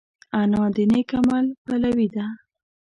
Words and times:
انا 0.41 0.63
د 0.75 0.77
نېک 0.91 1.09
عمل 1.19 1.45
پلوي 1.63 2.07
ده 2.15 2.25